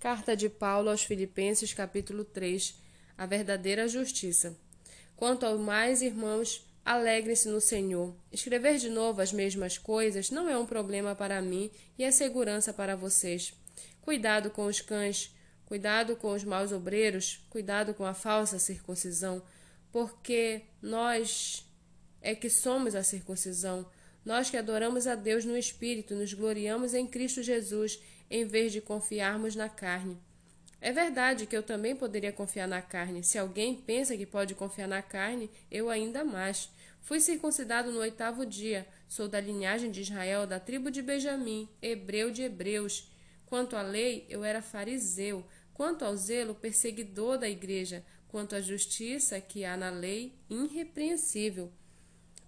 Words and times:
Carta 0.00 0.34
de 0.34 0.48
Paulo 0.48 0.88
aos 0.88 1.04
Filipenses, 1.04 1.74
capítulo 1.74 2.24
3 2.24 2.74
A 3.18 3.26
verdadeira 3.26 3.86
justiça. 3.86 4.56
Quanto 5.14 5.44
ao 5.44 5.58
mais, 5.58 6.00
irmãos, 6.00 6.66
alegrem-se 6.82 7.50
no 7.50 7.60
Senhor. 7.60 8.14
Escrever 8.32 8.78
de 8.78 8.88
novo 8.88 9.20
as 9.20 9.30
mesmas 9.30 9.76
coisas 9.76 10.30
não 10.30 10.48
é 10.48 10.56
um 10.56 10.64
problema 10.64 11.14
para 11.14 11.42
mim 11.42 11.70
e 11.98 12.04
é 12.04 12.10
segurança 12.10 12.72
para 12.72 12.96
vocês. 12.96 13.52
Cuidado 14.00 14.48
com 14.50 14.64
os 14.64 14.80
cães, 14.80 15.36
cuidado 15.66 16.16
com 16.16 16.32
os 16.32 16.44
maus 16.44 16.72
obreiros, 16.72 17.44
cuidado 17.50 17.92
com 17.92 18.06
a 18.06 18.14
falsa 18.14 18.58
circuncisão, 18.58 19.42
porque 19.92 20.62
nós 20.80 21.62
é 22.22 22.34
que 22.34 22.48
somos 22.48 22.94
a 22.94 23.02
circuncisão. 23.02 23.86
Nós 24.24 24.48
que 24.48 24.56
adoramos 24.56 25.06
a 25.06 25.14
Deus 25.14 25.44
no 25.44 25.58
Espírito, 25.58 26.14
nos 26.14 26.32
gloriamos 26.32 26.94
em 26.94 27.06
Cristo 27.06 27.42
Jesus 27.42 28.00
em 28.30 28.44
vez 28.44 28.72
de 28.72 28.80
confiarmos 28.80 29.56
na 29.56 29.68
carne. 29.68 30.16
É 30.80 30.92
verdade 30.92 31.46
que 31.46 31.56
eu 31.56 31.62
também 31.62 31.94
poderia 31.94 32.32
confiar 32.32 32.66
na 32.66 32.80
carne. 32.80 33.22
Se 33.22 33.38
alguém 33.38 33.74
pensa 33.74 34.16
que 34.16 34.24
pode 34.24 34.54
confiar 34.54 34.88
na 34.88 35.02
carne, 35.02 35.50
eu 35.70 35.90
ainda 35.90 36.24
mais. 36.24 36.70
Fui 37.02 37.20
circuncidado 37.20 37.92
no 37.92 38.00
oitavo 38.00 38.46
dia. 38.46 38.86
Sou 39.08 39.28
da 39.28 39.40
linhagem 39.40 39.90
de 39.90 40.00
Israel, 40.00 40.46
da 40.46 40.58
tribo 40.58 40.90
de 40.90 41.02
Benjamim, 41.02 41.68
hebreu 41.82 42.30
de 42.30 42.42
hebreus. 42.42 43.10
Quanto 43.44 43.76
à 43.76 43.82
lei, 43.82 44.24
eu 44.30 44.42
era 44.44 44.62
fariseu. 44.62 45.44
Quanto 45.74 46.04
ao 46.04 46.16
zelo, 46.16 46.54
perseguidor 46.54 47.36
da 47.36 47.48
igreja. 47.48 48.02
Quanto 48.28 48.54
à 48.54 48.60
justiça 48.60 49.40
que 49.40 49.64
há 49.64 49.76
na 49.76 49.90
lei, 49.90 50.34
irrepreensível. 50.48 51.70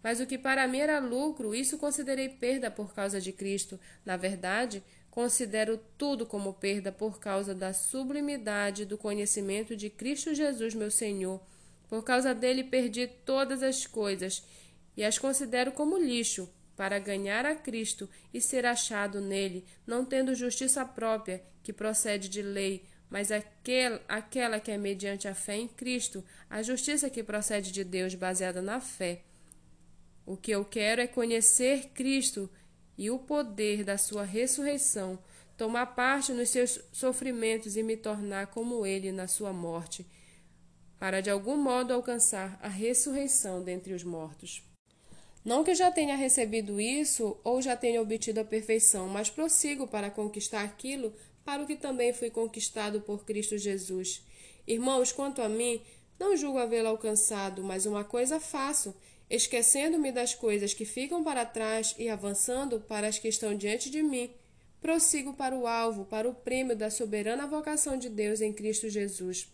Mas 0.02 0.20
o 0.20 0.26
que 0.26 0.38
para 0.38 0.66
mim 0.66 0.78
era 0.78 0.98
lucro, 0.98 1.54
isso 1.54 1.78
considerei 1.78 2.28
perda 2.28 2.70
por 2.70 2.94
causa 2.94 3.20
de 3.20 3.32
Cristo. 3.32 3.78
Na 4.04 4.16
verdade, 4.16 4.82
Considero 5.12 5.78
tudo 5.98 6.24
como 6.24 6.54
perda 6.54 6.90
por 6.90 7.20
causa 7.20 7.54
da 7.54 7.74
sublimidade 7.74 8.86
do 8.86 8.96
conhecimento 8.96 9.76
de 9.76 9.90
Cristo 9.90 10.34
Jesus, 10.34 10.72
meu 10.72 10.90
Senhor. 10.90 11.38
Por 11.86 12.02
causa 12.02 12.34
dele 12.34 12.64
perdi 12.64 13.06
todas 13.06 13.62
as 13.62 13.86
coisas 13.86 14.42
e 14.96 15.04
as 15.04 15.18
considero 15.18 15.70
como 15.72 15.98
lixo 15.98 16.48
para 16.74 16.98
ganhar 16.98 17.44
a 17.44 17.54
Cristo 17.54 18.08
e 18.32 18.40
ser 18.40 18.64
achado 18.64 19.20
nele, 19.20 19.66
não 19.86 20.02
tendo 20.02 20.34
justiça 20.34 20.82
própria 20.82 21.44
que 21.62 21.74
procede 21.74 22.30
de 22.30 22.40
lei, 22.40 22.82
mas 23.10 23.30
aquel, 23.30 24.00
aquela 24.08 24.58
que 24.58 24.70
é 24.70 24.78
mediante 24.78 25.28
a 25.28 25.34
fé 25.34 25.56
em 25.56 25.68
Cristo, 25.68 26.24
a 26.48 26.62
justiça 26.62 27.10
que 27.10 27.22
procede 27.22 27.70
de 27.70 27.84
Deus 27.84 28.14
baseada 28.14 28.62
na 28.62 28.80
fé. 28.80 29.20
O 30.24 30.38
que 30.38 30.52
eu 30.52 30.64
quero 30.64 31.02
é 31.02 31.06
conhecer 31.06 31.90
Cristo 31.92 32.48
e 33.02 33.10
o 33.10 33.18
poder 33.18 33.82
da 33.82 33.98
sua 33.98 34.22
ressurreição, 34.22 35.18
tomar 35.56 35.86
parte 35.86 36.32
nos 36.32 36.50
seus 36.50 36.78
sofrimentos 36.92 37.76
e 37.76 37.82
me 37.82 37.96
tornar 37.96 38.46
como 38.46 38.86
ele 38.86 39.10
na 39.10 39.26
sua 39.26 39.52
morte, 39.52 40.06
para 41.00 41.20
de 41.20 41.28
algum 41.28 41.56
modo 41.56 41.92
alcançar 41.92 42.56
a 42.62 42.68
ressurreição 42.68 43.60
dentre 43.60 43.92
os 43.92 44.04
mortos. 44.04 44.62
Não 45.44 45.64
que 45.64 45.74
já 45.74 45.90
tenha 45.90 46.14
recebido 46.14 46.80
isso 46.80 47.36
ou 47.42 47.60
já 47.60 47.76
tenha 47.76 48.00
obtido 48.00 48.38
a 48.38 48.44
perfeição, 48.44 49.08
mas 49.08 49.28
prossigo 49.28 49.88
para 49.88 50.08
conquistar 50.08 50.62
aquilo 50.62 51.12
para 51.44 51.60
o 51.60 51.66
que 51.66 51.74
também 51.74 52.12
fui 52.12 52.30
conquistado 52.30 53.00
por 53.00 53.24
Cristo 53.24 53.58
Jesus. 53.58 54.24
Irmãos, 54.64 55.10
quanto 55.10 55.42
a 55.42 55.48
mim, 55.48 55.82
não 56.20 56.36
julgo 56.36 56.58
havê-lo 56.58 56.86
alcançado, 56.86 57.64
mas 57.64 57.84
uma 57.84 58.04
coisa 58.04 58.38
faço, 58.38 58.94
esquecendo-me 59.32 60.12
das 60.12 60.34
coisas 60.34 60.74
que 60.74 60.84
ficam 60.84 61.24
para 61.24 61.46
trás 61.46 61.94
e 61.98 62.06
avançando 62.10 62.80
para 62.80 63.08
as 63.08 63.18
que 63.18 63.28
estão 63.28 63.56
diante 63.56 63.88
de 63.88 64.02
mim, 64.02 64.30
prossigo 64.78 65.32
para 65.32 65.56
o 65.56 65.66
alvo, 65.66 66.04
para 66.04 66.28
o 66.28 66.34
prêmio 66.34 66.76
da 66.76 66.90
soberana 66.90 67.46
vocação 67.46 67.96
de 67.96 68.10
Deus 68.10 68.42
em 68.42 68.52
Cristo 68.52 68.90
Jesus. 68.90 69.50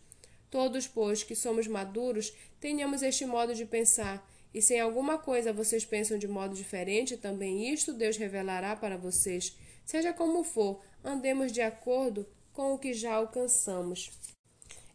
Todos, 0.51 0.89
pois, 0.89 1.23
que 1.23 1.37
somos 1.37 1.69
maduros, 1.69 2.35
tenhamos 2.59 3.03
este 3.03 3.25
modo 3.25 3.55
de 3.55 3.65
pensar, 3.65 4.29
e 4.53 4.61
se 4.61 4.75
em 4.75 4.81
alguma 4.81 5.17
coisa 5.17 5.53
vocês 5.53 5.85
pensam 5.85 6.19
de 6.19 6.27
modo 6.27 6.57
diferente, 6.57 7.17
também 7.17 7.73
isto 7.73 7.93
Deus 7.93 8.17
revelará 8.17 8.75
para 8.75 8.97
vocês. 8.97 9.57
Seja 9.85 10.13
como 10.13 10.43
for, 10.43 10.81
andemos 11.05 11.53
de 11.53 11.61
acordo 11.61 12.27
com 12.53 12.75
o 12.75 12.79
que 12.79 12.93
já 12.93 13.15
alcançamos. 13.15 14.11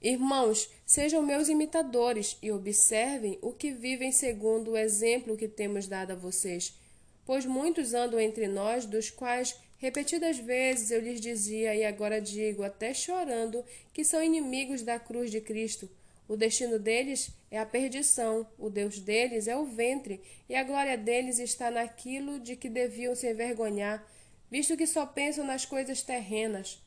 Irmãos, 0.03 0.69
sejam 0.85 1.23
meus 1.23 1.47
imitadores 1.47 2.37
e 2.41 2.51
observem 2.51 3.39
o 3.41 3.53
que 3.53 3.71
vivem 3.71 4.11
segundo 4.11 4.71
o 4.71 4.77
exemplo 4.77 5.37
que 5.37 5.47
temos 5.47 5.87
dado 5.87 6.11
a 6.11 6.15
vocês. 6.15 6.77
Pois 7.25 7.45
muitos 7.45 7.93
andam 7.93 8.19
entre 8.19 8.49
nós, 8.49 8.85
dos 8.85 9.09
quais 9.09 9.55
repetidas 9.77 10.37
vezes 10.37 10.91
eu 10.91 10.99
lhes 10.99 11.21
dizia 11.21 11.73
e 11.73 11.85
agora 11.85 12.19
digo, 12.19 12.63
até 12.63 12.93
chorando, 12.93 13.63
que 13.93 14.03
são 14.03 14.21
inimigos 14.21 14.81
da 14.81 14.99
cruz 14.99 15.31
de 15.31 15.39
Cristo. 15.39 15.89
O 16.27 16.35
destino 16.35 16.77
deles 16.77 17.29
é 17.49 17.57
a 17.57 17.65
perdição, 17.65 18.45
o 18.59 18.69
Deus 18.69 18.99
deles 18.99 19.47
é 19.47 19.55
o 19.55 19.65
ventre, 19.65 20.19
e 20.49 20.55
a 20.55 20.63
glória 20.63 20.97
deles 20.97 21.39
está 21.39 21.71
naquilo 21.71 22.41
de 22.41 22.57
que 22.57 22.69
deviam 22.69 23.15
se 23.15 23.31
envergonhar, 23.31 24.05
visto 24.51 24.75
que 24.75 24.85
só 24.85 25.05
pensam 25.05 25.45
nas 25.45 25.65
coisas 25.65 26.01
terrenas. 26.01 26.81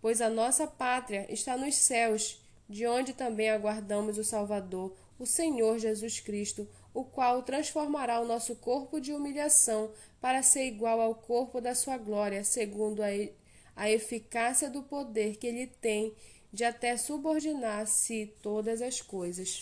Pois 0.00 0.22
a 0.22 0.30
nossa 0.30 0.66
pátria 0.66 1.26
está 1.28 1.58
nos 1.58 1.74
céus 1.74 2.42
de 2.68 2.86
onde 2.86 3.12
também 3.12 3.50
aguardamos 3.50 4.18
o 4.18 4.24
Salvador, 4.24 4.94
o 5.18 5.26
Senhor 5.26 5.78
Jesus 5.78 6.20
Cristo, 6.20 6.68
o 6.92 7.04
qual 7.04 7.42
transformará 7.42 8.20
o 8.20 8.26
nosso 8.26 8.54
corpo 8.56 9.00
de 9.00 9.12
humilhação 9.12 9.90
para 10.20 10.42
ser 10.42 10.66
igual 10.66 11.00
ao 11.00 11.14
corpo 11.14 11.60
da 11.60 11.74
sua 11.74 11.98
glória, 11.98 12.44
segundo 12.44 13.02
a, 13.02 13.08
a 13.76 13.90
eficácia 13.90 14.70
do 14.70 14.82
poder 14.82 15.36
que 15.36 15.46
ele 15.46 15.66
tem 15.66 16.14
de 16.52 16.64
até 16.64 16.96
subordinar-se 16.96 18.32
todas 18.40 18.80
as 18.80 19.00
coisas. 19.00 19.60